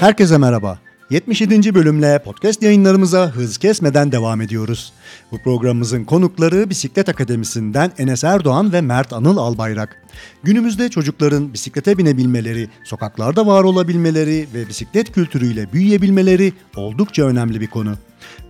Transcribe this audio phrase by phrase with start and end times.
[0.00, 0.78] Herkese merhaba.
[1.10, 1.74] 77.
[1.74, 4.92] bölümle podcast yayınlarımıza hız kesmeden devam ediyoruz.
[5.32, 10.02] Bu programımızın konukları Bisiklet Akademisi'nden Enes Erdoğan ve Mert Anıl Albayrak.
[10.42, 17.94] Günümüzde çocukların bisiklete binebilmeleri, sokaklarda var olabilmeleri ve bisiklet kültürüyle büyüyebilmeleri oldukça önemli bir konu.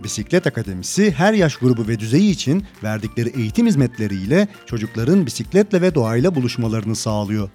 [0.03, 6.35] Bisiklet Akademisi her yaş grubu ve düzeyi için verdikleri eğitim hizmetleriyle çocukların bisikletle ve doğayla
[6.35, 7.49] buluşmalarını sağlıyor.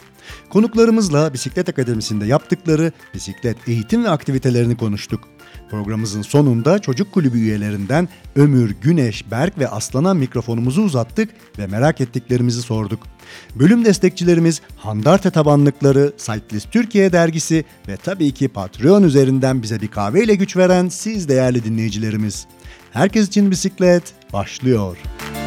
[0.51, 5.29] Konuklarımızla Bisiklet Akademisi'nde yaptıkları bisiklet eğitim ve aktivitelerini konuştuk.
[5.71, 12.63] Programımızın sonunda çocuk kulübü üyelerinden Ömür, Güneş, Berk ve Aslan'a mikrofonumuzu uzattık ve merak ettiklerimizi
[12.63, 13.07] sorduk.
[13.57, 20.35] Bölüm destekçilerimiz Handarte Tabanlıkları, Cyclist Türkiye dergisi ve tabii ki Patreon üzerinden bize bir kahveyle
[20.35, 22.47] güç veren siz değerli dinleyicilerimiz.
[22.91, 24.03] Herkes için bisiklet
[24.33, 24.97] başlıyor.
[24.97, 25.44] Bisiklet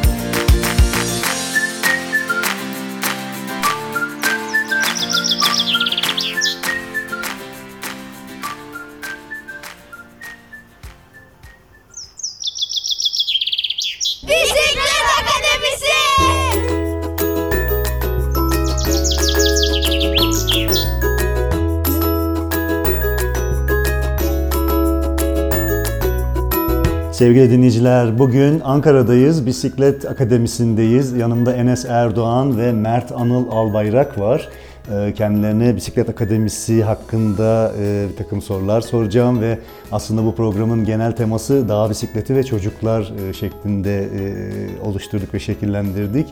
[27.18, 29.46] Sevgili dinleyiciler, bugün Ankara'dayız.
[29.46, 31.12] Bisiklet Akademisi'ndeyiz.
[31.12, 34.48] Yanımda Enes Erdoğan ve Mert Anıl Albayrak var.
[34.92, 39.58] Ee, Kendilerine Bisiklet Akademisi hakkında e, bir takım sorular soracağım ve
[39.92, 46.26] aslında bu programın genel teması dağ bisikleti ve çocuklar e, şeklinde e, oluşturduk ve şekillendirdik.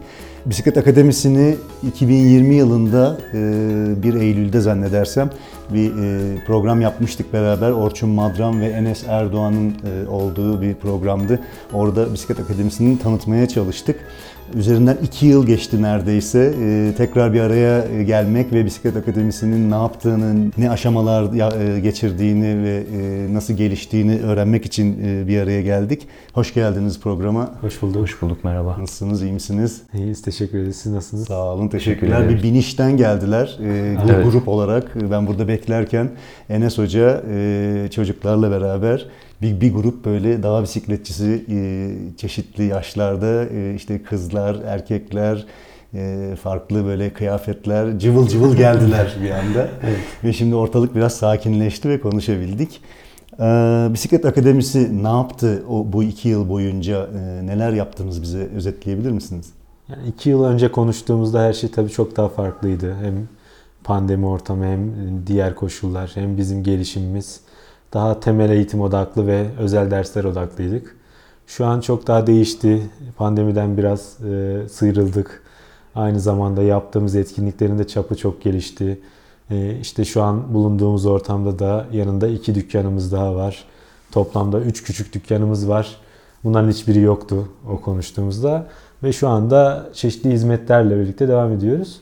[0.47, 1.57] Bisiklet Akademisi'ni
[1.89, 5.31] 2020 yılında 1 Eylül'de zannedersem
[5.71, 5.93] bir
[6.47, 7.71] program yapmıştık beraber.
[7.71, 9.75] Orçun Madram ve Enes Erdoğan'ın
[10.11, 11.41] olduğu bir programdı.
[11.73, 13.97] Orada Bisiklet Akademisi'ni tanıtmaya çalıştık.
[14.55, 16.55] Üzerinden iki yıl geçti neredeyse.
[16.61, 21.25] Ee, tekrar bir araya gelmek ve Bisiklet Akademisi'nin ne yaptığını, ne aşamalar
[21.77, 26.09] e, geçirdiğini ve e, nasıl geliştiğini öğrenmek için e, bir araya geldik.
[26.33, 27.51] Hoş geldiniz programa.
[27.61, 28.03] Hoş bulduk.
[28.03, 28.77] Hoş bulduk merhaba.
[28.81, 29.83] Nasılsınız, iyi misiniz?
[29.95, 30.77] İyiyiz, teşekkür ederiz.
[30.77, 31.27] Siz nasılsınız?
[31.27, 32.17] Sağ olun, teşekkürler.
[32.17, 34.25] Teşekkür Bir binişten geldiler e, bu Evet.
[34.25, 34.95] grup olarak.
[35.11, 36.11] Ben burada beklerken
[36.49, 39.07] Enes Hoca e, çocuklarla beraber
[39.43, 41.57] bir, bir grup böyle dağ bisikletçisi e,
[42.17, 45.47] çeşitli yaşlarda e, işte kızlar, erkekler,
[45.95, 49.69] e, farklı böyle kıyafetler cıvıl cıvıl geldiler bir anda.
[50.25, 52.81] Ve şimdi ortalık biraz sakinleşti ve konuşabildik.
[53.41, 57.07] Ee, Bisiklet Akademisi ne yaptı o bu iki yıl boyunca?
[57.07, 59.47] e, neler yaptınız bize özetleyebilir misiniz?
[59.89, 62.95] Yani iki yıl önce konuştuğumuzda her şey tabii çok daha farklıydı.
[62.95, 63.29] Hem
[63.85, 64.93] pandemi ortamı hem
[65.27, 67.41] diğer koşullar hem bizim gelişimimiz
[67.97, 70.97] daha temel eğitim odaklı ve özel dersler odaklıydık.
[71.47, 72.91] Şu an çok daha değişti.
[73.17, 75.43] Pandemiden biraz e, sıyrıldık.
[75.95, 79.01] Aynı zamanda yaptığımız etkinliklerin de çapı çok gelişti.
[79.51, 83.65] E, işte şu an bulunduğumuz ortamda da yanında iki dükkanımız daha var.
[84.13, 85.97] Toplamda üç küçük dükkanımız var.
[86.45, 88.67] Bunların hiçbiri yoktu o konuştuğumuzda.
[89.03, 92.01] Ve şu anda çeşitli hizmetlerle birlikte devam ediyoruz.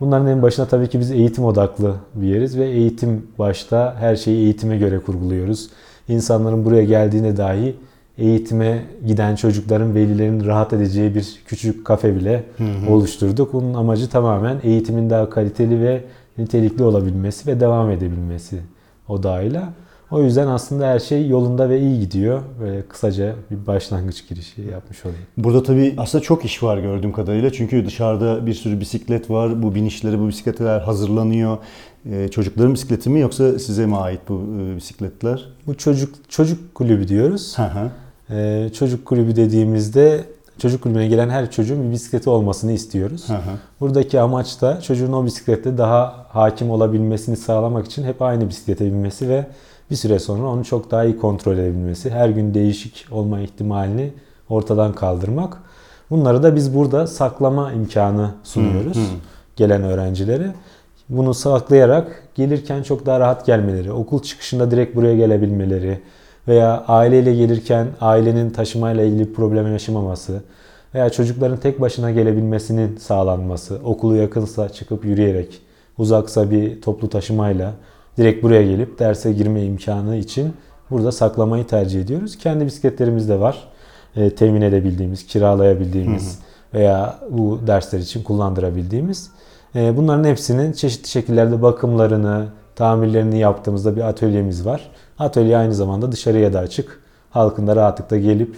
[0.00, 4.44] Bunların en başına tabii ki biz eğitim odaklı bir yeriz ve eğitim başta her şeyi
[4.44, 5.70] eğitime göre kurguluyoruz.
[6.08, 7.74] İnsanların buraya geldiğinde dahi
[8.18, 12.44] eğitime giden çocukların, velilerin rahat edeceği bir küçük kafe bile
[12.88, 13.52] oluşturduk.
[13.52, 16.04] Bunun amacı tamamen eğitimin daha kaliteli ve
[16.38, 18.56] nitelikli olabilmesi ve devam edebilmesi
[19.08, 19.72] odağıyla.
[20.10, 22.42] O yüzden aslında her şey yolunda ve iyi gidiyor.
[22.60, 25.22] Böyle kısaca bir başlangıç girişi yapmış olayım.
[25.36, 27.52] Burada tabii aslında çok iş var gördüğüm kadarıyla.
[27.52, 29.62] Çünkü dışarıda bir sürü bisiklet var.
[29.62, 31.58] Bu binişleri, bu bisikletler hazırlanıyor.
[32.10, 35.48] Ee, çocukların bisikleti mi yoksa size mi ait bu e, bisikletler?
[35.66, 37.58] Bu çocuk çocuk kulübü diyoruz.
[37.58, 37.90] Hı hı.
[38.30, 40.24] Ee, çocuk kulübü dediğimizde
[40.58, 43.28] çocuk kulübüne gelen her çocuğun bir bisikleti olmasını istiyoruz.
[43.28, 43.50] Hı hı.
[43.80, 49.28] Buradaki amaç da çocuğun o bisiklette daha hakim olabilmesini sağlamak için hep aynı bisiklete binmesi
[49.28, 49.46] ve
[49.90, 52.10] bir süre sonra onu çok daha iyi kontrol edebilmesi.
[52.10, 54.12] Her gün değişik olma ihtimalini
[54.48, 55.58] ortadan kaldırmak.
[56.10, 59.16] Bunları da biz burada saklama imkanı sunuyoruz Hı, hı.
[59.56, 60.54] gelen öğrencilere.
[61.08, 66.00] Bunu saklayarak gelirken çok daha rahat gelmeleri, okul çıkışında direkt buraya gelebilmeleri
[66.48, 70.42] veya aileyle gelirken ailenin taşımayla ilgili bir problem yaşamaması
[70.94, 75.60] veya çocukların tek başına gelebilmesinin sağlanması, okulu yakınsa çıkıp yürüyerek,
[75.98, 77.72] uzaksa bir toplu taşımayla
[78.18, 80.52] direkt buraya gelip derse girme imkanı için
[80.90, 82.38] burada saklamayı tercih ediyoruz.
[82.38, 83.68] Kendi bisikletlerimiz de var.
[84.16, 86.38] E, temin edebildiğimiz, kiralayabildiğimiz
[86.74, 89.30] veya bu dersler için kullandırabildiğimiz.
[89.74, 94.90] E, bunların hepsinin çeşitli şekillerde bakımlarını, tamirlerini yaptığımızda bir atölyemiz var.
[95.18, 97.00] Atölye aynı zamanda dışarıya da açık.
[97.30, 98.56] Halkın da rahatlıkla gelip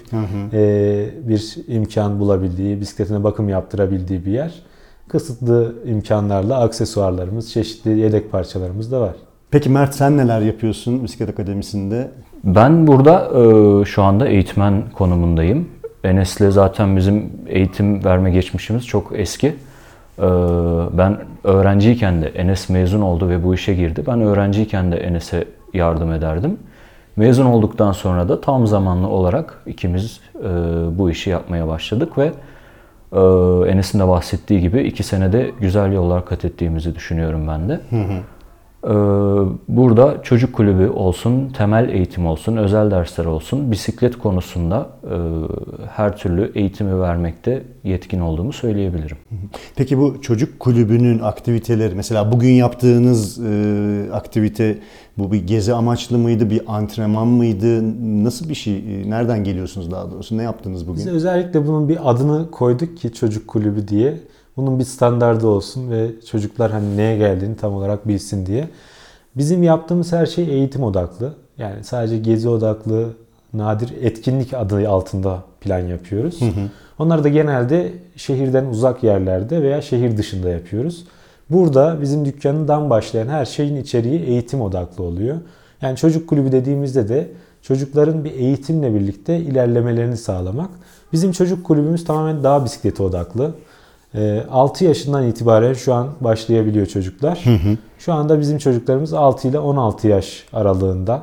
[0.53, 4.63] e, bir imkan bulabildiği, bisikletine bakım yaptırabildiği bir yer.
[5.09, 9.28] Kısıtlı imkanlarla aksesuarlarımız, çeşitli yedek parçalarımız da var.
[9.51, 12.11] Peki Mert sen neler yapıyorsun Bisiklet Akademisi'nde?
[12.45, 15.69] Ben burada e, şu anda eğitmen konumundayım.
[16.05, 19.47] Enes'le zaten bizim eğitim verme geçmişimiz çok eski.
[19.47, 19.57] E,
[20.93, 24.03] ben öğrenciyken de Enes mezun oldu ve bu işe girdi.
[24.07, 26.59] Ben öğrenciyken de Enes'e yardım ederdim.
[27.17, 30.49] Mezun olduktan sonra da tam zamanlı olarak ikimiz e,
[30.99, 32.33] bu işi yapmaya başladık ve
[33.13, 33.21] e,
[33.71, 37.81] Enes'in de bahsettiği gibi iki senede güzel yollar kat ettiğimizi düşünüyorum ben de.
[37.91, 38.19] Hı hı.
[38.85, 38.89] Ee,
[39.69, 45.17] burada çocuk kulübü olsun, temel eğitim olsun, özel dersler olsun, bisiklet konusunda e,
[45.89, 49.17] her türlü eğitimi vermekte yetkin olduğumu söyleyebilirim.
[49.77, 54.79] Peki bu çocuk kulübünün aktiviteleri, mesela bugün yaptığınız e, aktivite
[55.19, 57.83] bu bir gezi amaçlı mıydı, bir antrenman mıydı,
[58.25, 61.07] nasıl bir şey, e, nereden geliyorsunuz daha doğrusu, ne yaptınız bugün?
[61.07, 64.21] Biz özellikle bunun bir adını koyduk ki çocuk kulübü diye.
[64.59, 68.69] Bunun bir standardı olsun ve çocuklar hani neye geldiğini tam olarak bilsin diye.
[69.37, 71.35] Bizim yaptığımız her şey eğitim odaklı.
[71.59, 73.09] Yani sadece gezi odaklı,
[73.53, 76.41] nadir etkinlik adı altında plan yapıyoruz.
[76.41, 76.69] Hı hı.
[76.99, 81.05] Onları da genelde şehirden uzak yerlerde veya şehir dışında yapıyoruz.
[81.51, 85.37] Burada bizim dükkanından başlayan her şeyin içeriği eğitim odaklı oluyor.
[85.83, 87.29] Yani çocuk kulübü dediğimizde de
[87.63, 90.71] çocukların bir eğitimle birlikte ilerlemelerini sağlamak.
[91.13, 93.55] Bizim çocuk kulübümüz tamamen dağ bisikleti odaklı.
[94.15, 97.41] 6 ee, yaşından itibaren şu an başlayabiliyor çocuklar.
[97.45, 97.77] Hı hı.
[97.99, 101.23] Şu anda bizim çocuklarımız 6 ile 16 yaş aralığında.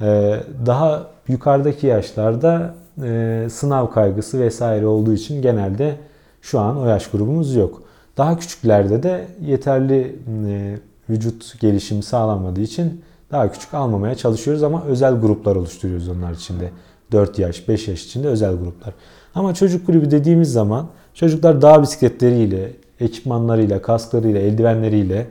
[0.00, 5.96] Ee, daha yukarıdaki yaşlarda e, sınav kaygısı vesaire olduğu için genelde
[6.42, 7.82] şu an o yaş grubumuz yok.
[8.16, 10.16] Daha küçüklerde de yeterli
[10.48, 10.78] e,
[11.10, 16.70] vücut gelişimi sağlanmadığı için daha küçük almamaya çalışıyoruz ama özel gruplar oluşturuyoruz onlar içinde.
[17.12, 18.94] 4 yaş, 5 yaş içinde özel gruplar.
[19.34, 25.26] Ama çocuk kulübü dediğimiz zaman Çocuklar dağ bisikletleriyle, ekipmanlarıyla, kasklarıyla, eldivenleriyle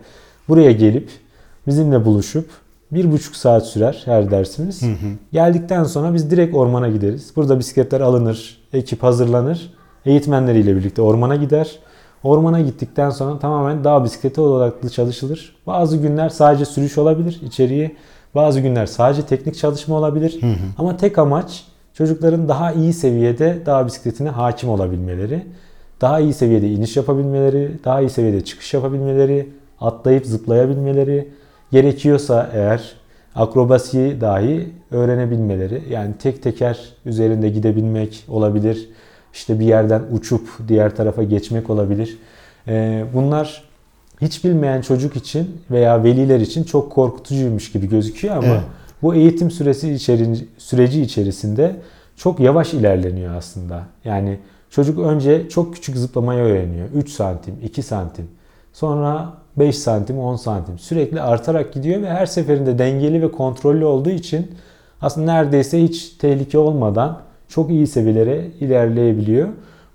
[0.49, 1.09] buraya gelip
[1.67, 2.49] bizimle buluşup
[2.91, 4.81] bir buçuk saat sürer her dersimiz.
[4.81, 5.07] Hı hı.
[5.31, 7.31] Geldikten sonra biz direkt ormana gideriz.
[7.35, 9.73] Burada bisikletler alınır, ekip hazırlanır.
[10.05, 11.79] Eğitmenleriyle birlikte ormana gider.
[12.23, 15.55] Ormana gittikten sonra tamamen dağ bisikleti odaklı çalışılır.
[15.67, 17.95] Bazı günler sadece sürüş olabilir içeriye.
[18.35, 20.41] Bazı günler sadece teknik çalışma olabilir.
[20.41, 20.55] Hı hı.
[20.77, 21.63] Ama tek amaç
[21.93, 25.45] çocukların daha iyi seviyede dağ bisikletine hakim olabilmeleri
[26.03, 31.27] daha iyi seviyede iniş yapabilmeleri, daha iyi seviyede çıkış yapabilmeleri, atlayıp zıplayabilmeleri,
[31.71, 32.95] gerekiyorsa eğer
[33.35, 35.83] akrobasiyi dahi öğrenebilmeleri.
[35.89, 38.89] Yani tek teker üzerinde gidebilmek olabilir.
[39.33, 42.17] İşte bir yerden uçup diğer tarafa geçmek olabilir.
[42.67, 43.63] Ee, bunlar
[44.21, 48.63] hiç bilmeyen çocuk için veya veliler için çok korkutucuymuş gibi gözüküyor ama evet.
[49.01, 51.75] bu eğitim süresi içeri, süreci içerisinde
[52.17, 53.83] çok yavaş ilerleniyor aslında.
[54.05, 54.39] Yani
[54.75, 56.87] Çocuk önce çok küçük zıplamayı öğreniyor.
[56.95, 58.27] 3 santim, 2 santim.
[58.73, 60.79] Sonra 5 santim, 10 santim.
[60.79, 64.51] Sürekli artarak gidiyor ve her seferinde dengeli ve kontrollü olduğu için
[65.01, 69.47] aslında neredeyse hiç tehlike olmadan çok iyi seviyelere ilerleyebiliyor.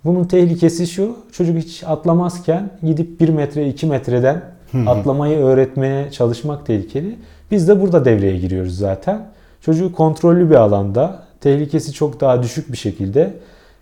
[0.04, 4.42] Bunun tehlikesi şu, çocuk hiç atlamazken gidip 1 metre 2 metreden
[4.86, 7.18] atlamayı öğretmeye çalışmak tehlikeli.
[7.50, 9.26] Biz de burada devreye giriyoruz zaten.
[9.60, 13.34] Çocuğu kontrollü bir alanda, tehlikesi çok daha düşük bir şekilde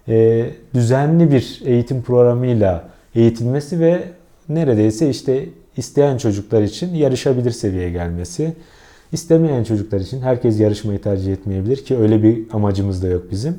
[0.09, 4.03] e, düzenli bir eğitim programıyla eğitilmesi ve
[4.49, 5.45] neredeyse işte
[5.77, 8.53] isteyen çocuklar için yarışabilir seviyeye gelmesi.
[9.13, 13.59] İstemeyen çocuklar için herkes yarışmayı tercih etmeyebilir ki öyle bir amacımız da yok bizim.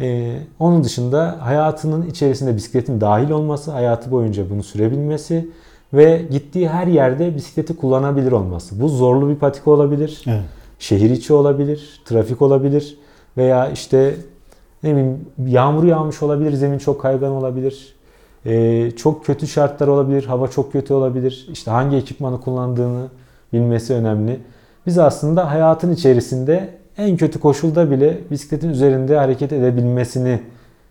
[0.00, 5.48] Ee, onun dışında hayatının içerisinde bisikletin dahil olması, hayatı boyunca bunu sürebilmesi
[5.92, 8.80] ve gittiği her yerde bisikleti kullanabilir olması.
[8.80, 10.42] Bu zorlu bir patika olabilir, evet.
[10.78, 12.98] şehir içi olabilir, trafik olabilir
[13.36, 14.14] veya işte
[14.82, 17.94] ne bileyim yağmur yağmış olabilir, zemin çok kaygan olabilir.
[18.46, 21.48] Ee, çok kötü şartlar olabilir, hava çok kötü olabilir.
[21.52, 23.06] İşte hangi ekipmanı kullandığını
[23.52, 24.40] bilmesi önemli.
[24.86, 30.40] Biz aslında hayatın içerisinde en kötü koşulda bile bisikletin üzerinde hareket edebilmesini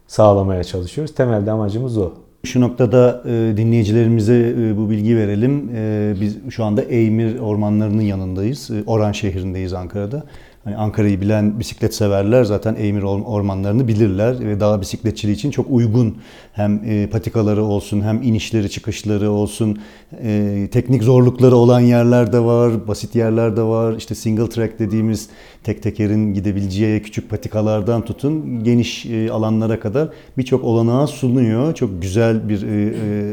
[0.08, 1.16] sağlamaya çalışıyoruz.
[1.16, 2.12] Temelde amacımız o.
[2.44, 5.70] Şu noktada e, dinleyicilerimize e, bu bilgi verelim.
[5.76, 8.72] E, biz şu anda Eymir ormanlarının yanındayız.
[8.72, 10.24] E, Oran şehrindeyiz Ankara'da.
[10.64, 16.18] Hani Ankara'yı bilen bisiklet severler zaten Eymir ormanlarını bilirler ve dağ bisikletçiliği için çok uygun.
[16.54, 19.80] Hem e, patikaları olsun hem inişleri çıkışları olsun.
[20.24, 23.96] E, teknik zorlukları olan yerler de var basit yerler de var.
[23.98, 25.30] İşte single track dediğimiz
[25.64, 31.76] tek tekerin gidebileceği küçük patikalardan tutun geniş e, alanlara kadar birçok olanağı sunuyor.
[31.76, 32.62] Çok güzel bir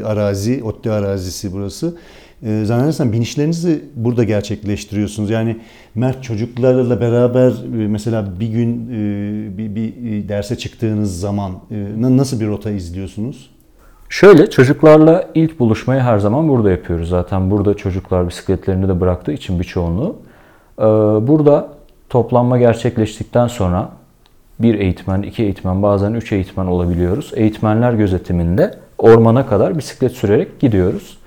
[0.05, 1.95] arazi ODTÜ arazisi burası.
[2.43, 5.29] E, zannedersem binişlerinizi burada gerçekleştiriyorsunuz.
[5.29, 5.57] Yani
[5.95, 12.39] Mert çocuklarla beraber e, mesela bir gün e, bir, bir derse çıktığınız zaman e, nasıl
[12.39, 13.49] bir rota izliyorsunuz?
[14.09, 17.09] Şöyle çocuklarla ilk buluşmayı her zaman burada yapıyoruz.
[17.09, 19.75] Zaten burada çocuklar bisikletlerini de bıraktığı için bir.
[20.79, 20.83] Ee,
[21.27, 21.67] burada
[22.09, 23.89] toplanma gerçekleştikten sonra
[24.59, 27.31] bir eğitmen, iki eğitmen, bazen üç eğitmen olabiliyoruz.
[27.35, 31.18] Eğitmenler gözetiminde ormana kadar bisiklet sürerek gidiyoruz.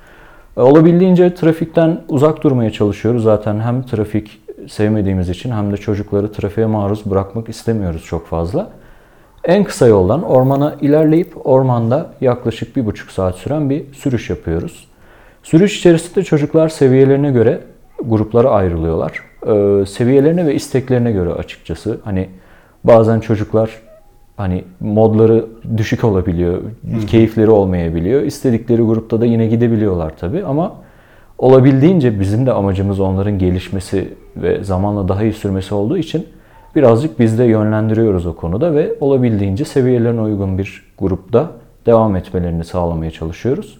[0.56, 3.22] Ee, olabildiğince trafikten uzak durmaya çalışıyoruz.
[3.22, 8.70] Zaten hem trafik sevmediğimiz için hem de çocukları trafiğe maruz bırakmak istemiyoruz çok fazla.
[9.44, 14.88] En kısa yoldan ormana ilerleyip ormanda yaklaşık bir buçuk saat süren bir sürüş yapıyoruz.
[15.42, 17.60] Sürüş içerisinde çocuklar seviyelerine göre
[18.04, 19.20] gruplara ayrılıyorlar.
[19.46, 22.00] Ee, seviyelerine ve isteklerine göre açıkçası.
[22.04, 22.28] Hani
[22.84, 23.70] bazen çocuklar
[24.42, 25.46] hani modları
[25.76, 26.62] düşük olabiliyor,
[27.06, 28.22] keyifleri olmayabiliyor.
[28.22, 30.74] İstedikleri grupta da yine gidebiliyorlar tabii ama
[31.38, 36.26] olabildiğince bizim de amacımız onların gelişmesi ve zamanla daha iyi sürmesi olduğu için
[36.76, 41.50] birazcık biz de yönlendiriyoruz o konuda ve olabildiğince seviyelerine uygun bir grupta
[41.86, 43.78] devam etmelerini sağlamaya çalışıyoruz.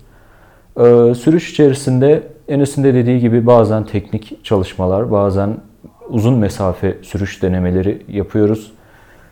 [0.77, 5.57] Ee, sürüş içerisinde Enes'in de dediği gibi bazen teknik çalışmalar, bazen
[6.09, 8.73] uzun mesafe sürüş denemeleri yapıyoruz.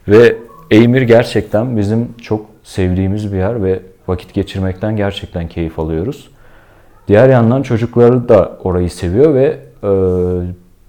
[0.09, 0.37] Ve
[0.71, 6.31] Eymir gerçekten bizim çok sevdiğimiz bir yer ve vakit geçirmekten gerçekten keyif alıyoruz.
[7.09, 9.91] Diğer yandan çocukları da orayı seviyor ve e,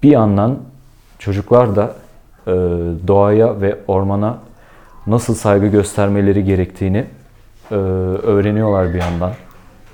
[0.02, 0.58] bir yandan
[1.18, 1.92] çocuklar da
[2.46, 2.52] e,
[3.06, 4.38] doğaya ve ormana
[5.06, 7.04] nasıl saygı göstermeleri gerektiğini
[7.70, 9.32] e, öğreniyorlar bir yandan.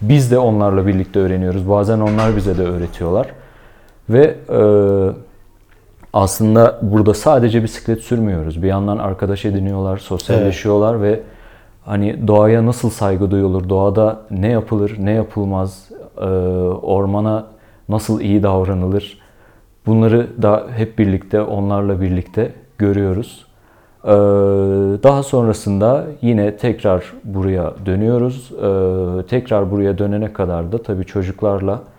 [0.00, 1.68] Biz de onlarla birlikte öğreniyoruz.
[1.68, 3.26] Bazen onlar bize de öğretiyorlar.
[4.10, 4.60] Ve e,
[6.12, 8.62] aslında burada sadece bisiklet sürmüyoruz.
[8.62, 11.18] Bir yandan arkadaş ediniyorlar, sosyalleşiyorlar evet.
[11.18, 11.22] ve
[11.84, 16.24] hani doğaya nasıl saygı duyulur, doğada ne yapılır, ne yapılmaz, e,
[16.82, 17.46] ormana
[17.88, 19.18] nasıl iyi davranılır.
[19.86, 23.48] Bunları da hep birlikte, onlarla birlikte görüyoruz.
[24.04, 24.10] Ee,
[25.02, 28.52] daha sonrasında yine tekrar buraya dönüyoruz.
[28.52, 31.97] Ee, tekrar buraya dönene kadar da tabii çocuklarla e,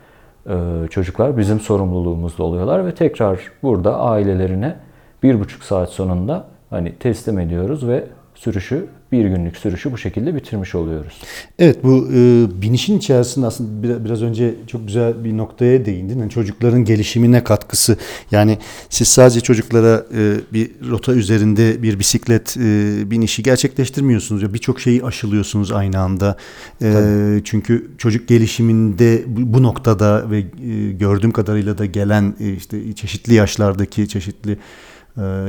[0.90, 4.76] çocuklar bizim sorumluluğumuzda oluyorlar ve tekrar burada ailelerine
[5.24, 8.04] bir buçuk saat sonunda hani teslim ediyoruz ve
[8.36, 11.14] sürüşü bir günlük sürüşü bu şekilde bitirmiş oluyoruz.
[11.60, 16.20] Evet bu e, binişin içerisinde aslında biraz, önce çok güzel bir noktaya değindin.
[16.20, 17.98] Yani çocukların gelişimine katkısı.
[18.32, 18.58] Yani
[18.90, 24.54] siz sadece çocuklara e, bir rota üzerinde bir bisiklet e, binişi gerçekleştirmiyorsunuz.
[24.54, 26.38] Birçok şeyi aşılıyorsunuz aynı anda.
[26.82, 32.94] E, çünkü çocuk gelişiminde bu, bu noktada ve e, gördüğüm kadarıyla da gelen e, işte
[32.94, 34.58] çeşitli yaşlardaki çeşitli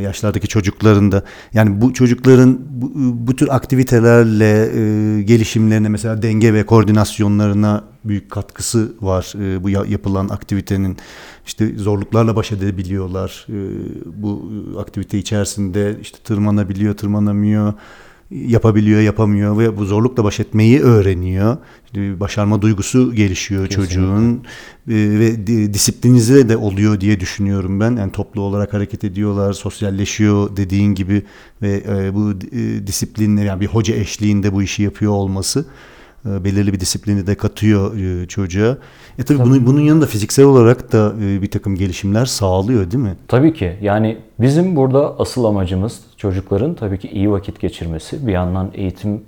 [0.00, 2.90] yaşlardaki çocukların da yani bu çocukların bu,
[3.26, 10.28] bu tür aktivitelerle e, gelişimlerine mesela denge ve koordinasyonlarına büyük katkısı var e, bu yapılan
[10.28, 10.96] aktivitenin.
[11.46, 13.58] İşte zorluklarla baş edebiliyorlar e,
[14.22, 17.74] bu aktivite içerisinde işte tırmanabiliyor tırmanamıyor
[18.30, 21.56] yapabiliyor, yapamıyor ve bu zorlukla baş etmeyi öğreniyor.
[21.94, 23.94] Başarma duygusu gelişiyor Kesinlikle.
[23.94, 24.42] çocuğun
[24.88, 27.96] ee, ve disiplinize de oluyor diye düşünüyorum ben.
[27.96, 31.22] Yani toplu olarak hareket ediyorlar, sosyalleşiyor dediğin gibi
[31.62, 35.89] ve e, bu e, disiplinle yani bir hoca eşliğinde bu işi yapıyor olması e,
[36.24, 38.76] belirli bir disiplini de katıyor e, çocuğa.
[39.18, 39.50] E tabii, tabii.
[39.50, 43.14] Bunun, bunun yanında fiziksel olarak da e, bir takım gelişimler sağlıyor değil mi?
[43.28, 43.76] Tabii ki.
[43.80, 48.26] Yani bizim burada asıl amacımız çocukların tabii ki iyi vakit geçirmesi.
[48.26, 49.20] Bir yandan eğitim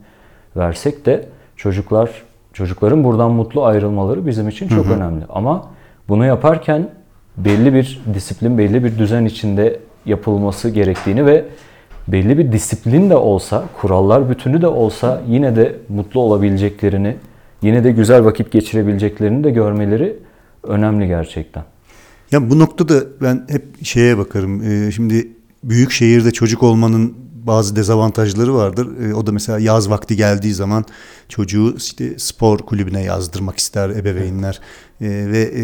[0.56, 2.10] versek de çocuklar
[2.52, 4.94] çocukların buradan mutlu ayrılmaları bizim için çok hı hı.
[4.94, 5.24] önemli.
[5.28, 5.70] Ama
[6.08, 6.90] bunu yaparken
[7.36, 11.44] belli bir disiplin, belli bir düzen içinde yapılması gerektiğini ve
[12.08, 17.16] belli bir disiplin de olsa, kurallar bütünü de olsa yine de mutlu olabileceklerini,
[17.62, 20.16] yine de güzel vakit geçirebileceklerini de görmeleri
[20.62, 21.64] önemli gerçekten.
[22.32, 24.62] Ya bu noktada ben hep şeye bakarım.
[24.62, 25.28] Ee, şimdi
[25.64, 27.14] büyük şehirde çocuk olmanın
[27.46, 28.88] bazı dezavantajları vardır.
[29.00, 30.84] E, o da mesela yaz vakti geldiği zaman
[31.28, 34.60] çocuğu işte spor kulübüne yazdırmak ister ebeveynler.
[35.02, 35.62] E, ve e,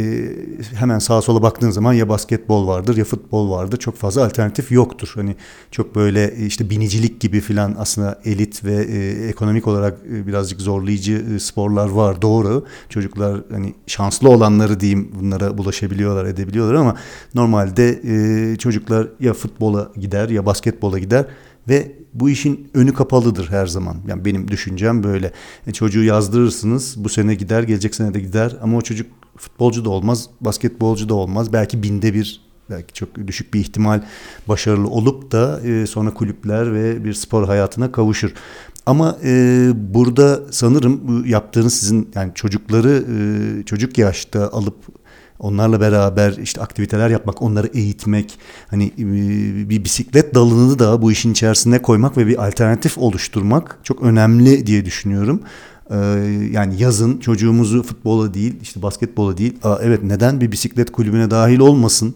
[0.76, 3.76] hemen sağa sola baktığın zaman ya basketbol vardır ya futbol vardır.
[3.78, 5.12] Çok fazla alternatif yoktur.
[5.14, 5.36] Hani
[5.70, 11.24] çok böyle işte binicilik gibi filan aslında elit ve e, ekonomik olarak e, birazcık zorlayıcı
[11.34, 12.66] e, sporlar var doğru.
[12.88, 16.96] Çocuklar hani şanslı olanları diyeyim bunlara bulaşabiliyorlar edebiliyorlar ama
[17.34, 21.26] normalde e, çocuklar ya futbola gider ya basketbola gider
[21.68, 23.96] ve bu işin önü kapalıdır her zaman.
[24.08, 25.32] Yani benim düşüncem böyle.
[25.66, 29.06] E, çocuğu yazdırırsınız bu sene gider gelecek sene de gider ama o çocuk
[29.38, 31.52] futbolcu da olmaz basketbolcu da olmaz.
[31.52, 34.02] Belki binde bir belki çok düşük bir ihtimal
[34.48, 38.32] başarılı olup da e, sonra kulüpler ve bir spor hayatına kavuşur.
[38.86, 44.76] Ama e, burada sanırım yaptığınız sizin yani çocukları e, çocuk yaşta alıp
[45.38, 48.38] onlarla beraber işte aktiviteler yapmak, onları eğitmek,
[48.70, 49.04] hani e,
[49.70, 54.84] bir bisiklet dalını da bu işin içerisine koymak ve bir alternatif oluşturmak çok önemli diye
[54.84, 55.42] düşünüyorum.
[55.90, 55.96] Ee,
[56.52, 62.14] yani yazın çocuğumuzu futbola değil, işte basketbola değil, evet neden bir bisiklet kulübüne dahil olmasın?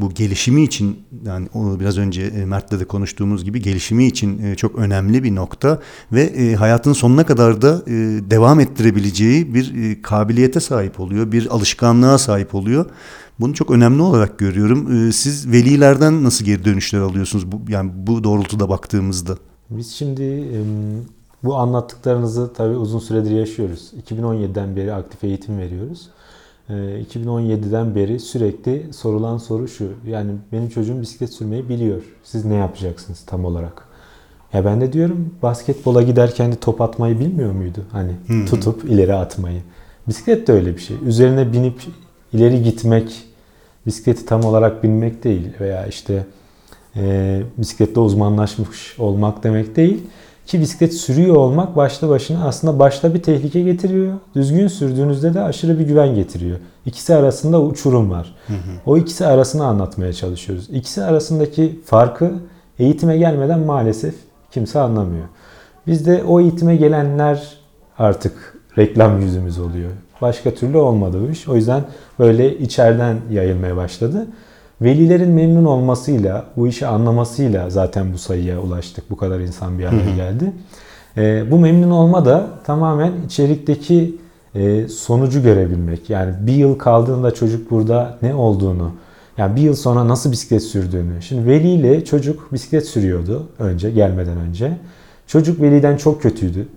[0.00, 4.78] bu gelişimi için yani biraz önce e, Mert'le de konuştuğumuz gibi gelişimi için e, çok
[4.78, 5.78] önemli bir nokta
[6.12, 7.86] ve e, hayatın sonuna kadar da
[8.30, 12.86] devam ettirebileceği bir kabiliyete sahip oluyor, bir alışkanlığa sahip oluyor.
[13.40, 15.12] Bunu çok önemli olarak görüyorum.
[15.12, 17.52] Siz velilerden nasıl geri dönüşler alıyorsunuz?
[17.52, 19.36] Bu, yani bu doğrultuda baktığımızda.
[19.70, 20.22] Biz şimdi
[21.44, 23.92] bu anlattıklarınızı tabii uzun süredir yaşıyoruz.
[24.08, 26.08] 2017'den beri aktif eğitim veriyoruz.
[26.68, 29.88] E, 2017'den beri sürekli sorulan soru şu.
[30.06, 32.02] Yani benim çocuğum bisiklet sürmeyi biliyor.
[32.24, 33.90] Siz ne yapacaksınız tam olarak?
[34.52, 37.84] Ya ben de diyorum basketbola giderken de top atmayı bilmiyor muydu?
[37.92, 38.46] Hani hı.
[38.46, 39.62] tutup ileri atmayı.
[40.08, 40.96] Bisiklet de öyle bir şey.
[41.06, 41.82] Üzerine binip
[42.32, 43.24] ileri gitmek,
[43.86, 46.26] bisikleti tam olarak binmek değil veya işte
[46.96, 50.00] e, bisiklette uzmanlaşmış olmak demek değil.
[50.50, 54.14] Ki bisiklet sürüyor olmak başta başına aslında başta bir tehlike getiriyor.
[54.34, 56.58] Düzgün sürdüğünüzde de aşırı bir güven getiriyor.
[56.86, 58.34] İkisi arasında uçurum var.
[58.86, 60.68] O ikisi arasını anlatmaya çalışıyoruz.
[60.70, 62.32] İkisi arasındaki farkı
[62.78, 64.14] eğitime gelmeden maalesef
[64.50, 65.24] kimse anlamıyor.
[65.86, 67.58] Bizde o eğitime gelenler
[67.98, 69.90] artık reklam yüzümüz oluyor.
[70.22, 71.48] Başka türlü olmadı bu iş.
[71.48, 71.84] O yüzden
[72.18, 74.26] böyle içeriden yayılmaya başladı.
[74.82, 79.10] Velilerin memnun olmasıyla, bu işi anlamasıyla zaten bu sayıya ulaştık.
[79.10, 80.52] Bu kadar insan bir araya geldi.
[81.16, 84.16] Ee, bu memnun olma da tamamen içerikteki
[84.54, 86.10] e, sonucu görebilmek.
[86.10, 88.92] Yani bir yıl kaldığında çocuk burada ne olduğunu,
[89.38, 91.22] yani bir yıl sonra nasıl bisiklet sürdüğünü.
[91.22, 94.72] Şimdi veliyle çocuk bisiklet sürüyordu önce, gelmeden önce.
[95.26, 96.68] Çocuk veliden çok kötüydü.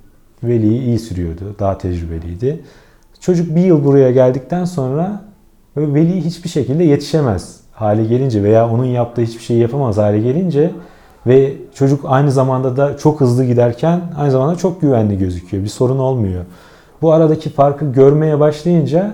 [0.44, 2.62] Veli iyi sürüyordu, daha tecrübeliydi.
[3.20, 5.26] Çocuk bir yıl buraya geldikten sonra
[5.78, 10.72] veli hiçbir şekilde yetişemez hale gelince veya onun yaptığı hiçbir şeyi yapamaz hale gelince
[11.28, 15.64] ve çocuk aynı zamanda da çok hızlı giderken aynı zamanda çok güvenli gözüküyor.
[15.64, 16.44] Bir sorun olmuyor.
[17.02, 19.14] Bu aradaki farkı görmeye başlayınca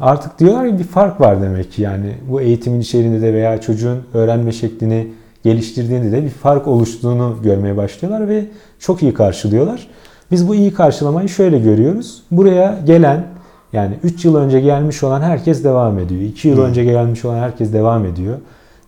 [0.00, 3.98] artık diyorlar ki bir fark var demek ki yani bu eğitimin içeriğinde de veya çocuğun
[4.14, 5.06] öğrenme şeklini
[5.44, 8.44] geliştirdiğinde de bir fark oluştuğunu görmeye başlıyorlar ve
[8.78, 9.86] çok iyi karşılıyorlar.
[10.30, 12.22] Biz bu iyi karşılamayı şöyle görüyoruz.
[12.30, 13.24] Buraya gelen
[13.72, 16.20] yani 3 yıl önce gelmiş olan herkes devam ediyor.
[16.20, 18.38] 2 yıl önce gelmiş olan herkes devam ediyor.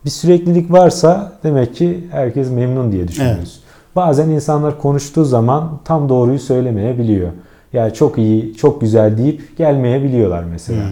[0.05, 3.61] Bir süreklilik varsa demek ki herkes memnun diye düşünüyoruz.
[3.97, 7.31] Bazen insanlar konuştuğu zaman tam doğruyu söylemeyebiliyor.
[7.73, 10.83] Yani çok iyi, çok güzel deyip gelmeyebiliyorlar mesela.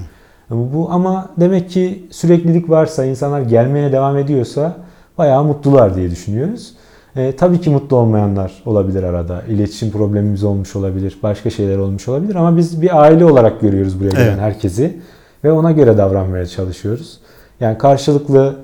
[0.50, 4.76] Ama Bu ama demek ki süreklilik varsa, insanlar gelmeye devam ediyorsa
[5.18, 6.72] bayağı mutlular diye düşünüyoruz.
[7.18, 9.42] E, tabii ki mutlu olmayanlar olabilir arada.
[9.48, 14.10] İletişim problemimiz olmuş olabilir, başka şeyler olmuş olabilir ama biz bir aile olarak görüyoruz buraya
[14.10, 14.40] gelen Evet.
[14.40, 14.96] herkesi
[15.44, 17.20] ve ona göre davranmaya çalışıyoruz.
[17.60, 18.56] Yani karşılıklı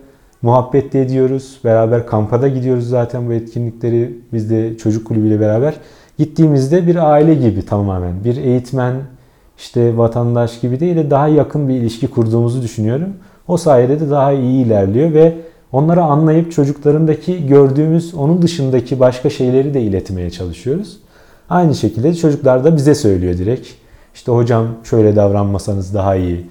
[0.43, 1.59] muhabbet de ediyoruz.
[1.65, 5.75] Beraber kampa da gidiyoruz zaten bu etkinlikleri biz de çocuk kulübüyle beraber.
[6.19, 8.25] Gittiğimizde bir aile gibi tamamen.
[8.25, 8.95] Bir eğitmen,
[9.59, 13.09] işte vatandaş gibi değil de daha yakın bir ilişki kurduğumuzu düşünüyorum.
[13.49, 15.35] O sayede de daha iyi ilerliyor ve
[15.75, 20.97] onları anlayıp çocuklarındaki gördüğümüz onun dışındaki başka şeyleri de iletmeye çalışıyoruz.
[21.51, 23.69] Aynı şekilde çocuklar da bize söylüyor direkt.
[24.15, 26.47] İşte hocam şöyle davranmasanız daha iyi.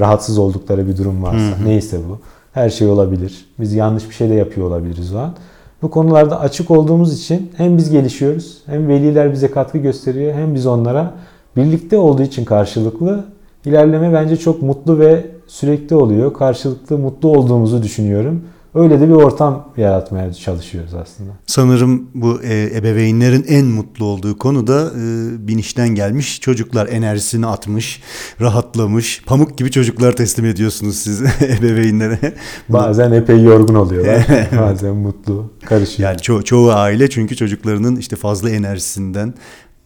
[0.00, 2.18] Rahatsız oldukları bir durum varsa neyse bu.
[2.52, 3.46] Her şey olabilir.
[3.60, 5.34] Biz yanlış bir şey de yapıyor olabiliriz o an.
[5.82, 10.66] Bu konularda açık olduğumuz için hem biz gelişiyoruz hem veliler bize katkı gösteriyor hem biz
[10.66, 11.14] onlara
[11.56, 13.24] birlikte olduğu için karşılıklı
[13.64, 16.34] ilerleme bence çok mutlu ve sürekli oluyor.
[16.34, 18.42] Karşılıklı mutlu olduğumuzu düşünüyorum.
[18.76, 21.30] Öyle de bir ortam yaratmaya çalışıyoruz aslında.
[21.46, 28.02] Sanırım bu e, ebeveynlerin en mutlu olduğu konu da e, binişten gelmiş çocuklar enerjisini atmış,
[28.40, 31.22] rahatlamış, pamuk gibi çocuklar teslim ediyorsunuz siz
[31.58, 32.18] ebeveynlere.
[32.68, 34.26] Bazen epey yorgun oluyorlar.
[34.60, 35.50] Bazen mutlu.
[35.64, 36.08] Karışıyor.
[36.08, 39.34] Yani ço- çoğu aile çünkü çocuklarının işte fazla enerjisinden,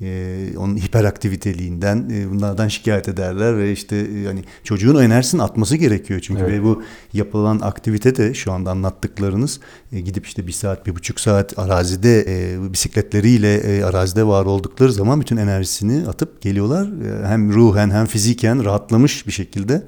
[0.03, 5.77] e, onun hiperaktiviteliğinden e, bunlardan şikayet ederler ve işte e, hani çocuğun o enerjisini atması
[5.77, 6.53] gerekiyor çünkü Evet.
[6.53, 6.83] ve bu
[7.13, 9.61] yapılan aktivite de şu anda anlattıklarınız
[9.93, 14.93] e, gidip işte bir saat bir buçuk saat arazide e, bisikletleriyle e, arazide var oldukları
[14.93, 19.83] zaman bütün enerjisini atıp geliyorlar E, hem ruhen hem fiziken rahatlamış bir şekilde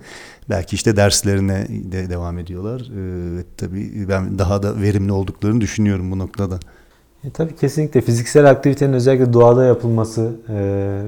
[0.50, 6.18] belki işte derslerine de devam ediyorlar e, tabii ben daha da verimli olduklarını düşünüyorum bu
[6.18, 6.60] noktada.
[7.24, 10.54] E, tabii kesinlikle fiziksel aktivitenin özellikle doğada yapılması e,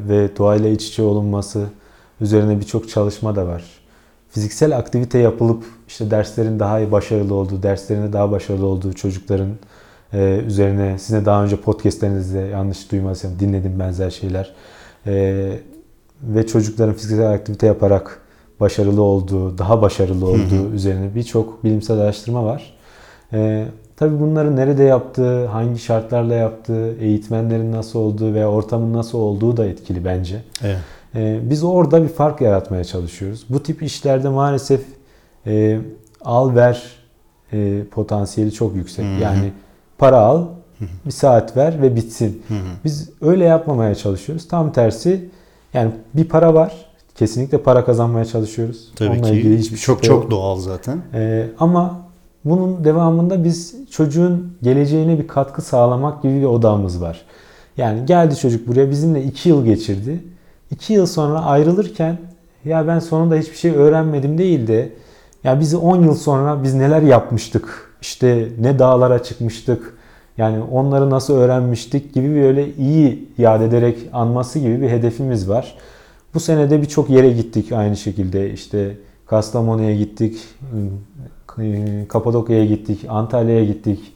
[0.09, 1.67] ve doğayla iç içe olunması
[2.21, 3.65] üzerine birçok çalışma da var.
[4.31, 9.51] Fiziksel aktivite yapılıp işte derslerin daha iyi başarılı olduğu, derslerinde daha başarılı olduğu çocukların
[10.13, 14.55] e, üzerine sizin daha önce podcastlerinizde yanlış duymadıysam dinledim benzer şeyler.
[15.07, 15.53] E,
[16.23, 18.21] ve çocukların fiziksel aktivite yaparak
[18.61, 22.75] başarılı olduğu, daha başarılı olduğu üzerine birçok bilimsel araştırma var.
[23.33, 29.57] Ee, tabii bunları nerede yaptığı, hangi şartlarla yaptığı, eğitmenlerin nasıl olduğu veya ortamın nasıl olduğu
[29.57, 30.43] da etkili bence.
[30.63, 30.79] Evet.
[31.15, 33.45] Ee, biz orada bir fark yaratmaya çalışıyoruz.
[33.49, 34.81] Bu tip işlerde maalesef
[35.47, 35.81] e,
[36.21, 36.83] al ver
[37.53, 39.05] e, potansiyeli çok yüksek.
[39.23, 39.53] Yani
[39.99, 40.47] para al,
[41.07, 42.43] bir saat ver ve bitsin.
[42.85, 44.49] Biz öyle yapmamaya çalışıyoruz.
[44.49, 45.29] Tam tersi
[45.75, 46.73] yani bir para var.
[47.15, 48.93] Kesinlikle para kazanmaya çalışıyoruz.
[48.97, 51.03] Tabii Onunla ki ilgili hiçbir çok çok doğal zaten.
[51.15, 52.04] Ee, ama
[52.45, 57.25] bunun devamında biz çocuğun geleceğine bir katkı sağlamak gibi bir odamız var.
[57.77, 60.25] Yani geldi çocuk buraya bizimle iki yıl geçirdi.
[60.71, 62.19] İki yıl sonra ayrılırken
[62.65, 64.93] ya ben sonunda hiçbir şey öğrenmedim değil de
[65.45, 69.95] ya bizi 10 yıl sonra biz neler yapmıştık işte ne dağlara çıkmıştık
[70.39, 75.75] yani onları nasıl öğrenmiştik gibi böyle iyi yad ederek anması gibi bir hedefimiz var.
[76.35, 80.39] Bu senede birçok yere gittik aynı şekilde işte Kastamonu'ya gittik,
[82.09, 84.13] Kapadokya'ya gittik, Antalya'ya gittik,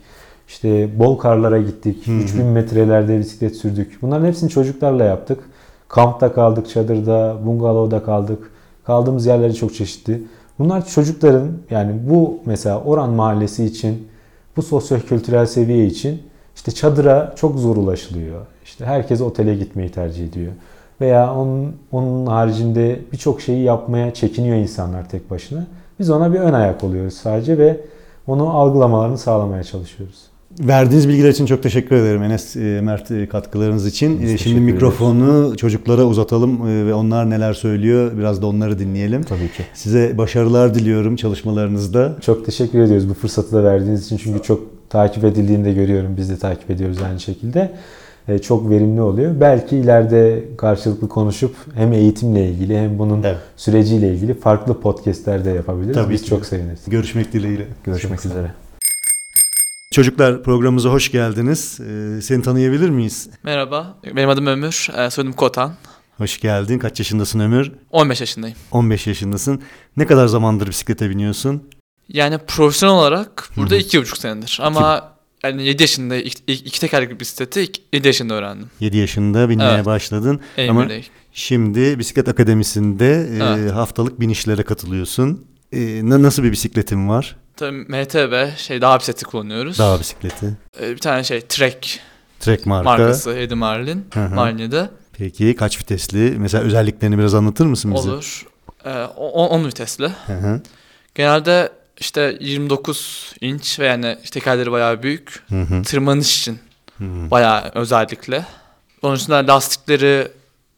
[0.48, 3.98] işte Bolkarlara gittik, 3000 metrelerde bisiklet sürdük.
[4.02, 5.40] Bunların hepsini çocuklarla yaptık.
[5.88, 8.50] Kampta kaldık, çadırda, bungalovda kaldık.
[8.84, 10.22] Kaldığımız yerleri çok çeşitli.
[10.58, 14.08] Bunlar çocukların yani bu mesela Oran Mahallesi için,
[14.56, 16.22] bu sosyo-kültürel seviye için
[16.56, 18.46] işte çadıra çok zor ulaşılıyor.
[18.64, 20.52] İşte herkes otele gitmeyi tercih ediyor.
[21.00, 25.66] Veya onun, onun haricinde birçok şeyi yapmaya çekiniyor insanlar tek başına.
[25.98, 27.80] Biz ona bir ön ayak oluyoruz sadece ve
[28.26, 30.28] onu algılamalarını sağlamaya çalışıyoruz.
[30.60, 34.22] Verdiğiniz bilgiler için çok teşekkür ederim Enes e, Mert e, katkılarınız için.
[34.22, 39.22] Biz E, Şimdi mikrofonu çocuklara uzatalım ve onlar neler söylüyor biraz da onları dinleyelim.
[39.22, 39.62] Tabii ki.
[39.74, 42.16] Size başarılar diliyorum çalışmalarınızda.
[42.20, 46.14] Çok teşekkür ediyoruz bu fırsatı da verdiğiniz için çünkü çok takip edildiğini de görüyorum.
[46.16, 47.72] Biz de takip ediyoruz aynı şekilde.
[48.28, 49.40] E, Çok verimli oluyor.
[49.40, 53.36] Belki ileride karşılıklı konuşup hem eğitimle ilgili hem bunun Evet.
[53.56, 55.94] süreciyle ilgili farklı podcastler de yapabiliriz.
[55.94, 56.28] Tabii Biz ki.
[56.28, 56.80] çok seviniriz.
[56.86, 57.66] Görüşmek dileğiyle.
[57.84, 58.52] Görüşmek üzere.
[59.92, 61.80] Çocuklar programımıza hoş geldiniz.
[61.80, 63.30] E, Seni tanıyabilir miyiz?
[63.42, 65.72] Merhaba, benim adım Ömür, e, soyadım Kotan.
[66.18, 66.78] Hoş geldin.
[66.78, 67.72] Kaç yaşındasın Ömür?
[67.90, 68.56] 15 yaşındayım.
[68.72, 69.62] 15 yaşındasın.
[69.96, 71.62] Ne kadar zamandır bisiklete biniyorsun?
[72.08, 74.58] Yani profesyonel olarak burada iki buçuk senedir.
[74.62, 75.12] Ama
[75.44, 78.70] yani 7 yaşında ilk iki tekerlekli bisikleti ilk 7 yaşında öğrendim.
[78.80, 79.86] 7 yaşında binmeye Evet.
[79.86, 80.40] başladın.
[80.68, 81.02] Ama Emir'de.
[81.32, 83.72] şimdi bisiklet akademisinde e, Evet.
[83.72, 85.44] haftalık binişlere katılıyorsun.
[85.72, 87.36] E, na- nasıl bir bisikletin var?
[87.56, 89.78] Tabii MTB, şey dağ bisikleti kullanıyoruz.
[89.78, 90.46] Dağ bisikleti.
[90.80, 92.00] E, bir tane şey Trek
[92.40, 92.90] Trek marka.
[92.90, 94.04] markası Eddie Marlin.
[94.34, 94.90] Marlin'de.
[95.12, 96.34] Peki kaç vitesli?
[96.38, 98.10] Mesela özelliklerini biraz anlatır mısın bize?
[98.10, 98.46] Olur.
[98.84, 100.08] E, 10 vitesli.
[100.26, 100.60] Hı hı.
[101.14, 101.68] Genelde
[102.00, 105.42] işte 29 inç ve yani tekerleri bayağı büyük.
[105.48, 105.82] Hı hı.
[105.82, 106.58] Tırmanış için
[106.98, 108.46] Hı bayağı özellikle.
[109.02, 110.28] Onun dışında lastikleri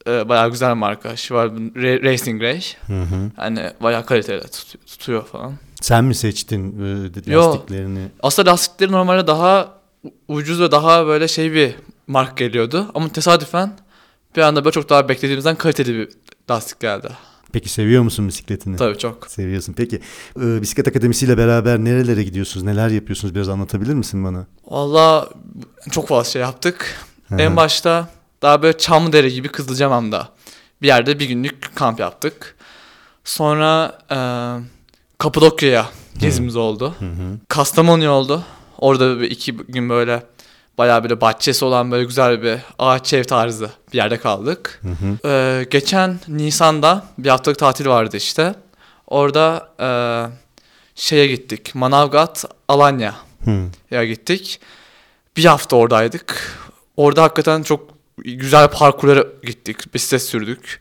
[0.06, 1.08] e, bayağı güzel marka.
[1.08, 2.60] Ra- Racing Ray.
[2.86, 3.30] Hı hı.
[3.40, 5.54] Yani bayağı kaliteli tut- tutuyor falan.
[5.80, 6.84] Sen mi seçtin
[7.26, 7.52] e, Yo.
[7.52, 8.08] lastiklerini?
[8.22, 9.68] Aslında lastikleri normalde daha
[10.28, 11.74] ucuz ve daha böyle şey bir
[12.06, 12.90] marka geliyordu.
[12.94, 13.72] Ama tesadüfen
[14.36, 16.08] bir anda böyle çok daha beklediğimizden kaliteli bir
[16.50, 17.08] lastik geldi.
[17.52, 18.76] Peki seviyor musun bisikletini?
[18.76, 19.26] Tabii çok.
[19.30, 19.72] Seviyorsun.
[19.72, 20.00] Peki
[20.36, 22.66] e, bisiklet akademisiyle beraber nerelere gidiyorsunuz?
[22.66, 23.34] Neler yapıyorsunuz?
[23.34, 24.46] Biraz anlatabilir misin bana?
[24.66, 25.28] Valla
[25.90, 27.04] çok fazla şey yaptık.
[27.28, 27.36] Hı.
[27.36, 28.08] En başta
[28.42, 30.28] daha böyle Çamlıdere gibi Kızılcamam'da
[30.82, 32.56] bir yerde bir günlük kamp yaptık.
[33.24, 34.18] Sonra e,
[35.18, 36.94] Kapadokya'ya gezimiz oldu.
[36.98, 37.38] Hı hı.
[37.48, 38.44] Kastamonu oldu.
[38.78, 40.22] Orada bir iki gün böyle
[40.80, 44.80] bayağı böyle bahçesi olan böyle güzel bir ağaç ev tarzı bir yerde kaldık.
[44.82, 45.28] Hı hı.
[45.28, 48.54] Ee, geçen Nisan'da bir haftalık tatil vardı işte.
[49.06, 49.88] Orada e,
[50.94, 51.74] şeye gittik.
[51.74, 53.14] Manavgat, Alanya'ya
[53.90, 54.04] Hı.
[54.04, 54.60] gittik.
[55.36, 56.58] Bir hafta oradaydık.
[56.96, 57.88] Orada hakikaten çok
[58.18, 59.94] güzel parkurlara gittik.
[59.94, 60.80] Bisiklet sürdük.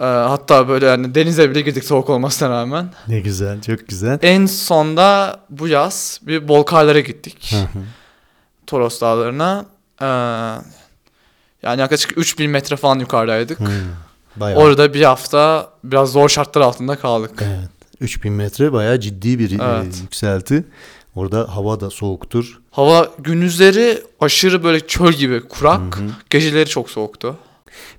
[0.00, 2.92] Ee, hatta böyle yani denize bile girdik soğuk olmasına rağmen.
[3.08, 4.18] Ne güzel, çok güzel.
[4.22, 7.52] En sonda bu yaz bir Bolkarlara gittik.
[7.52, 7.84] Hı hı.
[8.66, 9.66] Toros Dağları'na.
[10.00, 10.06] Ee,
[11.62, 13.60] yani yaklaşık 3000 metre falan yukarıdaydık.
[13.60, 13.64] Hı.
[14.36, 14.58] Bayağı.
[14.60, 17.30] Orada bir hafta biraz zor şartlar altında kaldık.
[17.42, 17.68] Evet.
[18.00, 19.98] 3000 metre bayağı ciddi bir Evet.
[20.02, 20.64] yükselti.
[21.14, 22.60] Orada hava da soğuktur.
[22.70, 26.08] Hava gündüzleri aşırı böyle çöl gibi kurak, Hı hı.
[26.30, 27.36] geceleri çok soğuktu.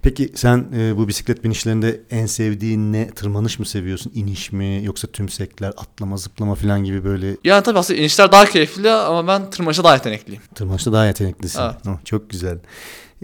[0.01, 3.09] Peki sen e, bu bisiklet binişlerinde en sevdiğin ne?
[3.09, 4.11] Tırmanış mı seviyorsun?
[4.15, 4.81] İniş mi?
[4.83, 9.49] Yoksa tümsekler, atlama, zıplama falan gibi böyle Yani tabii aslında inişler daha keyifli ama ben
[9.49, 10.41] tırmanışa daha yetenekliyim.
[10.55, 11.59] tırmanışta daha yeteneklisin.
[11.61, 11.75] Evet.
[11.87, 12.59] Oh, çok güzel.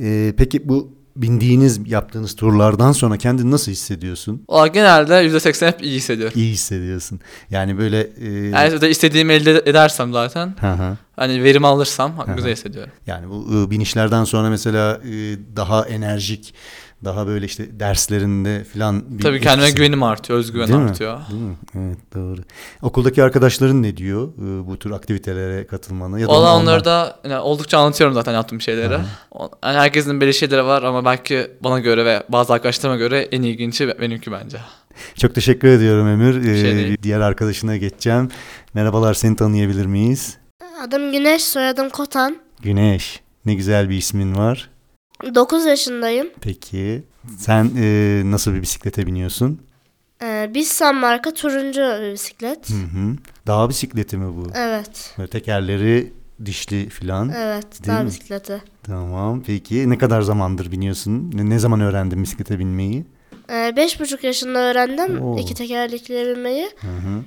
[0.01, 4.43] E, peki bu bindiğiniz, yaptığınız turlardan sonra kendini nasıl hissediyorsun?
[4.49, 6.34] Valla genelde %80 hep iyi hissediyorum.
[6.36, 7.19] İyi hissediyorsun.
[7.49, 8.10] Yani böyle...
[8.21, 10.97] E, Yani de istediğimi elde edersem zaten, Hı hı.
[11.15, 12.36] hani verim alırsam hı.
[12.36, 12.91] güzel hissediyorum.
[13.08, 15.12] Yani bu e, binişlerden sonra mesela e,
[15.56, 16.54] daha enerjik,
[17.05, 20.89] daha böyle işte derslerinde falan bir Tabii kendime etkisi- güvenim artıyor, özgüven Değil mi?
[20.89, 21.19] artıyor.
[21.31, 21.55] Değil mi?
[21.77, 22.41] Evet doğru.
[22.81, 26.19] Okuldaki arkadaşların ne diyor e, bu tür aktivitelere katılmanı?
[26.19, 28.97] Ya da Valla onlar- onları da yani oldukça anlatıyorum zaten yaptığım şeyleri.
[29.31, 33.41] O- Yani herkesin belli şeyleri var ama belki bana göre ve bazı arkadaşlarıma göre en
[33.41, 34.57] ilginci benimki bence.
[35.19, 36.35] Çok teşekkür ediyorum Emir.
[36.45, 36.97] Ee, şey değil.
[37.03, 38.29] diğer arkadaşına geçeceğim.
[38.73, 40.37] Merhabalar seni tanıyabilir miyiz?
[40.87, 42.37] Adım Güneş, soyadım Kotan.
[42.61, 43.19] Güneş.
[43.45, 44.69] Ne güzel bir ismin var.
[45.36, 46.27] 9 yaşındayım.
[46.41, 47.03] Peki
[47.38, 49.59] sen e, nasıl bir bisiklete biniyorsun?
[50.23, 52.69] Ee, Bissan marka turuncu bir bisiklet.
[52.69, 53.15] Hı hı.
[53.47, 54.47] Dağ bisikleti mi bu?
[54.55, 55.15] Evet.
[55.17, 56.13] Böyle tekerleri
[56.45, 57.29] dişli filan.
[57.29, 58.07] Evet, dağ mi?
[58.07, 58.62] bisikleti.
[58.83, 59.43] Tamam.
[59.47, 61.31] Peki ne kadar zamandır biniyorsun?
[61.33, 63.05] Ne, ne zaman öğrendin bisiklete binmeyi?
[63.51, 65.38] Ee, beş buçuk yaşında öğrendim Oo.
[65.39, 66.69] iki tekerlekli binmeyi.
[66.81, 67.23] Hı hı.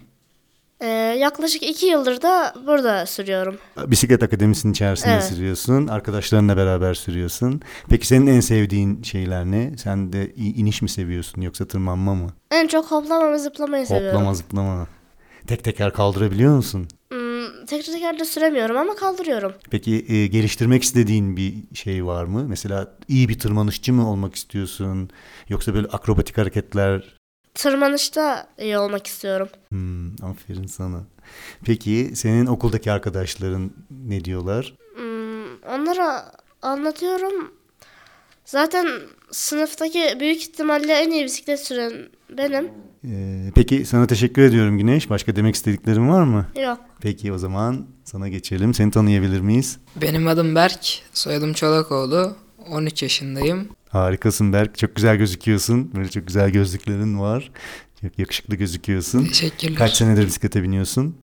[0.80, 0.86] Ee,
[1.18, 3.58] yaklaşık iki yıldır da burada sürüyorum.
[3.86, 5.24] Bisiklet akademisinin içerisinde Evet.
[5.24, 5.86] sürüyorsun.
[5.86, 7.60] Arkadaşlarınla beraber sürüyorsun.
[7.88, 9.72] Peki senin en sevdiğin şeyler ne?
[9.78, 12.30] Sen de iniş mi seviyorsun yoksa tırmanma mı?
[12.50, 14.08] En çok hoplama ve zıplamayı seviyorum.
[14.16, 14.86] Hoplama zıplama.
[15.46, 16.88] Tek teker kaldırabiliyor musun?
[17.10, 19.52] Hmm, tek tekerde süremiyorum ama kaldırıyorum.
[19.70, 22.44] Peki e, geliştirmek istediğin bir şey var mı?
[22.48, 25.10] Mesela iyi bir tırmanışçı mı olmak istiyorsun?
[25.48, 27.15] Yoksa böyle akrobatik hareketler?
[27.56, 29.48] Tırmanışta iyi olmak istiyorum.
[29.68, 31.00] Hmm, aferin sana.
[31.64, 33.70] Peki senin okuldaki arkadaşların
[34.06, 34.74] ne diyorlar?
[34.96, 37.52] Hmm, onlara anlatıyorum.
[38.44, 38.86] Zaten
[39.30, 41.92] sınıftaki büyük ihtimalle en iyi bisiklet süren
[42.38, 42.70] benim.
[43.04, 45.10] Ee, peki sana teşekkür ediyorum Güneş.
[45.10, 46.46] Başka demek istediklerin var mı?
[46.62, 46.78] Yok.
[47.00, 48.74] Peki o zaman sana geçelim.
[48.74, 49.78] Seni tanıyabilir miyiz?
[49.96, 52.36] Benim adım Berk, soyadım Çolakoğlu.
[52.70, 53.68] 13 yaşındayım.
[53.96, 54.78] Harikasın Berk.
[54.78, 55.90] Çok güzel gözüküyorsun.
[55.96, 57.50] Böyle çok güzel gözlüklerin var.
[58.00, 59.24] Çok yakışıklı gözüküyorsun.
[59.24, 59.74] Teşekkürler.
[59.76, 61.16] Kaç senedir bisiklete biniyorsun?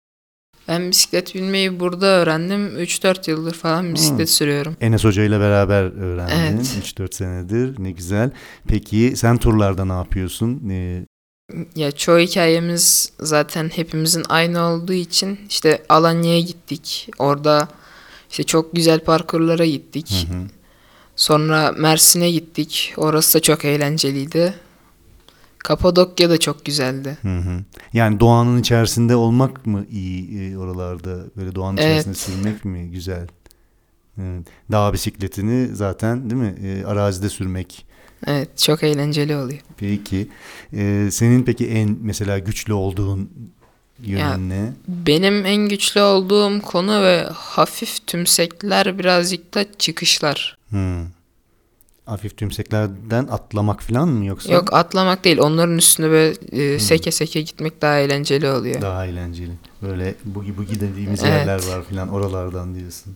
[0.67, 2.67] Ben bisiklet binmeyi burada öğrendim.
[2.79, 4.75] 3-4 yıldır falan bisiklet sürüyorum.
[4.81, 6.55] Enes Hoca ile beraber öğrendin.
[6.57, 6.77] Evet.
[6.99, 7.75] 3-4 senedir.
[7.84, 8.31] Ne güzel.
[8.67, 10.69] Peki sen turlarda ne yapıyorsun?
[10.69, 11.05] Ee,
[11.75, 17.10] Ya çoğu hikayemiz zaten hepimizin aynı olduğu için işte Alanya'ya gittik.
[17.19, 17.67] Orada
[18.29, 20.27] işte çok güzel parkurlara gittik.
[20.29, 20.41] hı hı.
[21.15, 22.93] Sonra Mersin'e gittik.
[22.97, 24.54] Orası da çok eğlenceliydi.
[25.58, 27.17] Kapadokya da çok güzeldi.
[27.21, 27.60] Hı hı.
[27.93, 31.17] Yani doğanın içerisinde olmak mı iyi e, oralarda?
[31.38, 31.89] Böyle doğanın Evet.
[32.02, 33.28] içerisinde sürmek mi güzel?
[34.21, 34.47] Evet.
[34.71, 36.56] Dağ bisikletini zaten değil mi?
[36.63, 37.86] E, arazide sürmek.
[38.28, 39.60] Evet çok eğlenceli oluyor.
[39.78, 40.28] Peki.
[40.74, 43.30] E, senin peki en mesela güçlü olduğun
[44.03, 44.73] yönün Ya-?
[44.87, 50.57] Benim en güçlü olduğum konu ve hafif tümsekler birazcık da çıkışlar.
[50.71, 51.03] Hı.
[52.05, 54.53] Hafif tümseklerden atlamak falan mı yoksa?
[54.53, 58.81] Yok atlamak değil onların üstüne böyle e, seke seke gitmek daha eğlenceli oluyor.
[58.81, 59.51] Daha eğlenceli.
[59.81, 61.33] Böyle bugi bugi dediğimiz Evet.
[61.33, 63.15] yerler var filan oralardan diyorsun.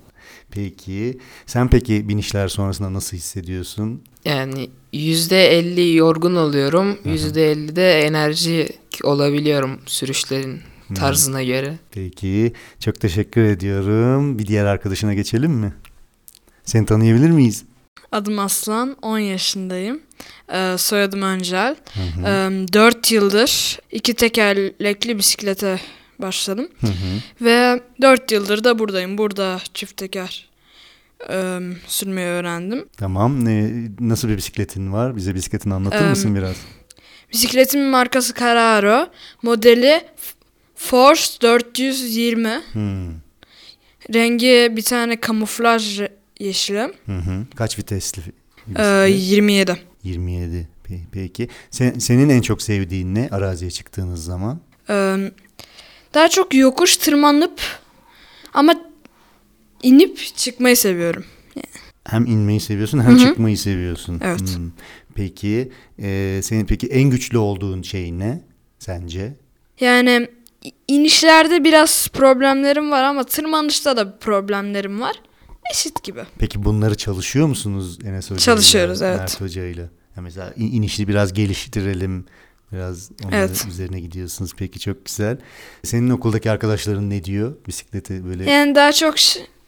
[0.51, 1.19] Peki.
[1.45, 4.01] Sen peki binişler sonrasında nasıl hissediyorsun?
[4.25, 6.97] Yani %50 yorgun oluyorum.
[7.05, 8.69] %50 de enerji
[9.03, 10.61] olabiliyorum sürüşlerin
[10.95, 11.73] tarzına göre.
[11.91, 12.53] Peki.
[12.79, 14.39] Çok teşekkür ediyorum.
[14.39, 15.73] Bir diğer arkadaşına geçelim mi?
[16.63, 17.63] Seni tanıyabilir miyiz?
[18.11, 20.01] Adım Aslan, 10 yaşındayım.
[20.53, 21.75] Ee, soyadım Öncel.
[22.73, 25.79] 4 yıldır iki tekerlekli bisiklete
[26.19, 26.67] başladım.
[26.81, 26.91] Hı hı.
[27.45, 29.17] Ve 4 yıldır da buradayım.
[29.17, 30.49] Burada çift teker
[31.29, 32.85] e, sürmeyi öğrendim.
[32.97, 33.45] Tamam.
[33.45, 35.15] Ne, nasıl bir bisikletin var?
[35.15, 36.55] Bize bisikletini anlatır Em, mısın biraz?
[37.33, 39.07] Bisikletimin markası Carraro.
[39.43, 40.01] Modeli
[40.75, 42.61] Force 420.
[42.73, 43.09] Hmm.
[44.13, 46.79] Rengi bir tane kamuflaj re- yeşili.
[47.05, 47.45] Hı hı.
[47.55, 48.21] Kaç vitesli?
[48.21, 48.25] Ee,
[48.67, 49.29] bisiklet?
[49.29, 49.77] 27.
[50.03, 50.67] 27.
[50.87, 51.47] Pe- Peki.
[51.71, 54.59] Sen, senin en çok sevdiğin ne araziye çıktığınız zaman?
[54.89, 55.15] Ee,
[56.13, 57.61] daha çok yokuş tırmanıp
[58.53, 58.75] ama
[59.83, 61.25] inip çıkmayı seviyorum.
[62.03, 63.19] Hem inmeyi seviyorsun hem Hı hı.
[63.19, 64.19] çıkmayı seviyorsun.
[64.23, 64.39] Evet.
[64.57, 64.71] Hmm.
[65.15, 68.41] Peki e, senin peki en güçlü olduğun şey ne
[68.79, 69.33] sence?
[69.79, 70.27] Yani
[70.87, 75.15] inişlerde biraz problemlerim var ama tırmanışta da problemlerim var.
[75.71, 76.23] Eşit gibi.
[76.37, 79.19] Peki bunları çalışıyor musunuz Enes Hoca Çalışıyoruz, evet.
[79.19, 79.81] Mert Hoca ile?
[80.17, 82.25] Ya mesela in- inişi biraz geliştirelim.
[82.71, 83.65] Biraz onların Evet.
[83.69, 84.51] üzerine gidiyorsunuz.
[84.57, 85.37] Peki çok güzel.
[85.83, 87.55] Senin okuldaki arkadaşların ne diyor?
[87.67, 89.15] Bisikleti böyle Yani daha çok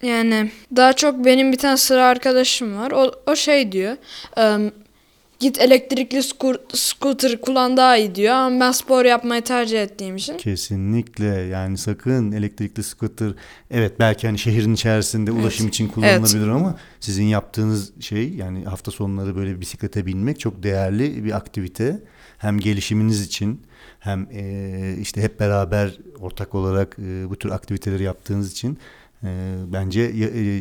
[0.02, 2.92] yani daha çok benim bir tane sıra arkadaşım var.
[2.92, 3.98] O, o şey diyor.
[5.40, 6.24] Git elektrikli
[6.74, 10.38] scooter kullan daha iyi diyor ama ben spor yapmayı tercih ettiğim için.
[10.38, 13.34] Kesinlikle yani sakın elektrikli scooter
[13.72, 19.36] evet belki hani şehrin içerisinde ulaşım için kullanılabilir ama sizin yaptığınız şey yani hafta sonları
[19.36, 22.04] böyle bisiklete binmek çok değerli bir aktivite.
[22.38, 23.62] Hem gelişiminiz için
[24.00, 24.28] hem
[25.02, 26.98] işte hep beraber ortak olarak
[27.30, 28.78] bu tür aktiviteleri yaptığınız için
[29.74, 30.12] bence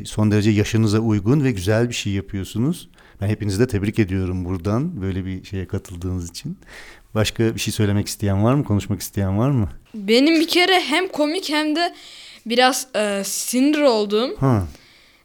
[0.05, 2.89] son derece yaşınıza uygun ve güzel bir şey yapıyorsunuz.
[3.21, 6.59] Ben hepinizi de tebrik ediyorum buradan böyle bir şeye katıldığınız için.
[7.15, 8.65] Başka bir şey söylemek isteyen var mı?
[8.65, 9.69] Konuşmak isteyen var mı?
[9.95, 11.95] Benim bir kere hem komik hem de
[12.47, 14.63] biraz e, sinir olduğum Ha.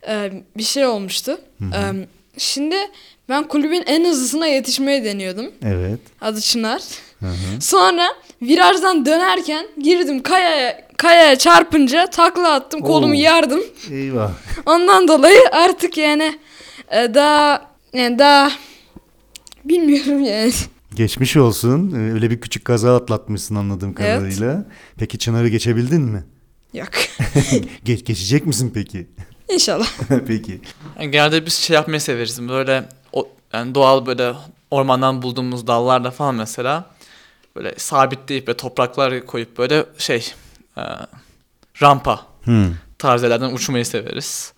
[0.07, 1.37] e, bir şey olmuştu.
[1.61, 1.79] E,
[2.37, 2.75] şimdi
[3.29, 5.45] ben kulübün en hızlısına yetişmeyi deniyordum.
[5.65, 5.99] Evet.
[6.21, 6.81] Adı Çınar.
[7.59, 8.07] Sonra
[8.41, 13.17] virajdan dönerken girdim kayaya kayaya çarpınca takla attım kolumu Oo.
[13.17, 13.61] yardım.
[13.91, 14.31] Eyvah.
[14.65, 16.39] Ondan dolayı artık yani
[16.91, 18.51] e, daha yani daha
[19.65, 20.53] bilmiyorum yani.
[20.95, 21.91] Geçmiş olsun.
[21.95, 24.15] Ee, Öyle bir küçük kaza atlatmışsın anladığım Evet.
[24.19, 24.65] kadarıyla.
[24.97, 26.23] Peki Çınar'ı geçebildin mi?
[26.73, 26.89] Yok.
[27.83, 29.07] Geç geçecek misin peki?
[29.49, 29.87] İnşallah.
[30.27, 30.61] peki.
[30.99, 32.41] Yani genelde biz şey yapmayı severiz.
[32.49, 34.33] Böyle o, yani doğal böyle
[34.71, 36.85] ormandan bulduğumuz dallarda falan mesela
[37.55, 40.33] böyle sabitleyip ve topraklar koyup böyle şey
[40.77, 40.81] e,
[41.81, 42.73] rampa Hmm.
[43.03, 44.53] yerlerden uçmayı severiz.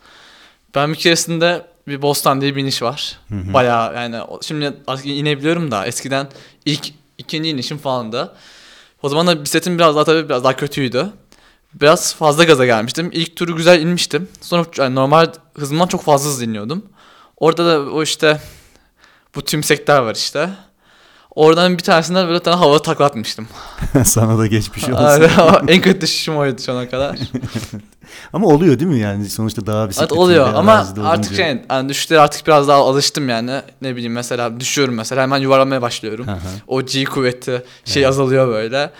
[0.76, 3.20] Ben bir keresinde bir Bostan diye bir iniş var.
[3.30, 6.28] Bayağı yani şimdi artık inebiliyorum da eskiden
[6.66, 8.36] ilk ikinci inişim falandı.
[9.04, 11.10] O zaman da bisikletim biraz daha tabii biraz daha kötüydü.
[11.74, 13.10] Biraz fazla gaza gelmiştim.
[13.14, 14.30] İlk turu güzel inmiştim.
[14.42, 16.86] Sonra yani normal hızımdan çok fazla hızlı iniyordum.
[17.38, 18.42] Orada da o işte
[19.36, 20.50] bu tümsekler var işte.
[21.36, 23.48] Oradan bir tanesinden böyle bir tane hava taklatmıştım.
[24.04, 25.68] Sana da geçmiş olsun.
[25.68, 27.20] En kötü düşüşüm oydu şu ana kadar.
[28.34, 32.20] Ama oluyor değil mi yani sonuçta daha Evet bisikletin oluyor ama artık şey yani düşüşlere
[32.20, 33.62] artık biraz daha alıştım yani.
[33.82, 36.26] Ne bileyim mesela düşüyorum mesela hemen yuvarlamaya başlıyorum.
[36.68, 38.92] O G kuvveti şey azalıyor böyle.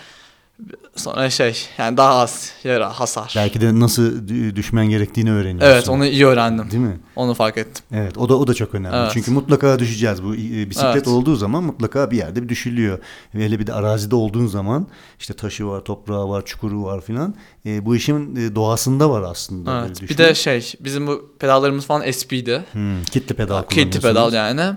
[0.96, 3.32] Sonra şey yani daha az yara hasar.
[3.36, 5.74] Belki de nasıl dü- düşmen gerektiğini öğreniyorsun.
[5.74, 6.70] Evet onu iyi öğrendim.
[6.70, 7.00] Değil mi?
[7.16, 7.84] Onu fark ettim.
[7.92, 8.96] Evet o da o da çok önemli.
[8.96, 9.10] Evet.
[9.14, 10.22] Çünkü mutlaka düşeceğiz.
[10.24, 11.08] Bu bisiklet Evet.
[11.08, 12.98] olduğu zaman mutlaka bir yerde bir düşülüyor.
[13.32, 14.86] Hele bir de arazide olduğun zaman
[15.18, 17.34] işte taşı var, toprağı var, çukuru var filan.
[17.66, 19.86] E, bu işin e, doğasında var aslında.
[19.86, 20.02] Evet.
[20.10, 22.64] Bir de şey bizim bu pedallarımız falan SP'di.
[22.72, 24.02] Hmm, kitli pedal kullanıyorsunuz.
[24.04, 24.76] pedal yani.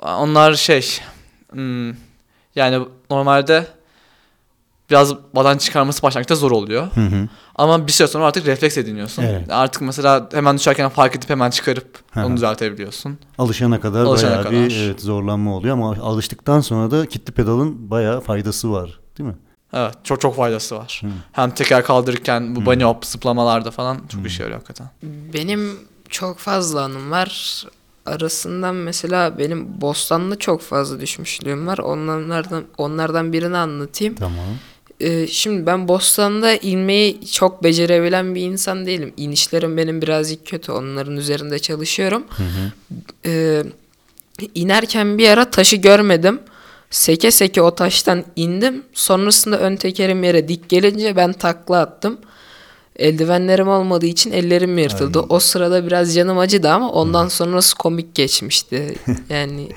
[0.00, 0.86] Onlar şey
[1.52, 1.88] hmm,
[2.54, 3.66] yani normalde
[4.90, 6.86] biraz badan çıkarması başlangıçta zor oluyor.
[6.94, 7.28] Hı hı.
[7.54, 9.22] Ama bir süre sonra artık refleks ediniyorsun.
[9.22, 9.50] Evet.
[9.50, 12.26] Artık mesela hemen düşerken fark edip hemen çıkarıp Hı hı.
[12.26, 13.18] onu düzeltebiliyorsun.
[13.38, 14.84] Alışana kadar Alışana bayağı bir kadar.
[14.86, 19.00] evet, zorlanma oluyor ama alıştıktan sonra da kitli pedalın bayağı faydası var.
[19.18, 19.36] Değil mi?
[19.72, 21.00] Evet çok çok faydası var.
[21.04, 21.08] Hı.
[21.32, 24.90] Hem teker kaldırırken bu bunny hop zıplamalarda falan çok işe yarıyor hakikaten.
[25.34, 27.64] Benim çok fazla anım var.
[28.06, 31.78] Arasından mesela benim Bostan'da çok fazla düşmüşlüğüm var.
[31.78, 34.14] Onlardan onlardan birini anlatayım.
[34.14, 34.44] Tamam.
[35.00, 39.12] Ee, şimdi ben Bostan'da inmeyi çok becerebilen bir insan değilim.
[39.16, 40.72] İnişlerim benim birazcık kötü.
[40.72, 42.24] Onların üzerinde çalışıyorum.
[43.26, 43.62] Ee,
[44.54, 46.40] inerken bir ara taşı görmedim.
[46.90, 48.82] Seke seke o taştan indim.
[48.92, 52.18] Sonrasında ön tekerim yere dik gelince ben takla attım.
[52.96, 55.18] Eldivenlerim olmadığı için ellerim yırtıldı.
[55.20, 58.94] O sırada biraz canım acıdı ama ondan sonrası komik geçmişti.
[59.30, 59.68] Yani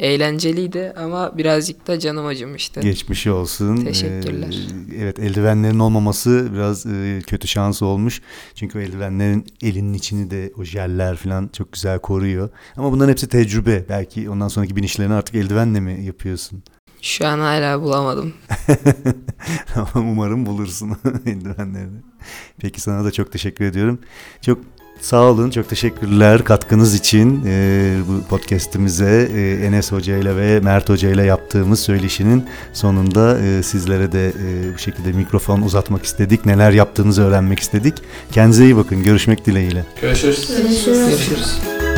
[0.00, 2.80] eğlenceliydi ama birazcık da canım acımıştı.
[2.80, 3.76] Geçmiş olsun.
[3.76, 4.56] Teşekkürler.
[4.92, 8.20] Ee, evet eldivenlerin olmaması biraz e, kötü şans olmuş.
[8.54, 12.50] Çünkü o eldivenlerin elinin içini de o jeller falan çok güzel koruyor.
[12.76, 13.84] Ama bunların hepsi tecrübe.
[13.88, 16.62] Belki ondan sonraki binişlerini artık eldivenle mi yapıyorsun?
[17.02, 18.32] Şu an hala bulamadım.
[19.76, 21.98] Ama umarım bulursun eldivenlerini.
[22.58, 23.98] Peki sana da çok teşekkür ediyorum.
[24.42, 24.58] Çok
[25.00, 30.88] sağ olun, çok teşekkürler katkınız için Ee, bu podcast'imize e, Enes Hoca ile ve Mert
[30.88, 36.46] Hoca ile yaptığımız söyleşinin sonunda e, sizlere de e, bu şekilde mikrofon uzatmak istedik.
[36.46, 37.94] Neler yaptığınızı öğrenmek istedik.
[38.32, 39.02] Kendinize iyi bakın.
[39.02, 39.84] Görüşmek dileğiyle.
[40.00, 40.48] Görüşürüz.
[40.48, 41.08] Görüşürüz.
[41.08, 41.89] Görüşürüz.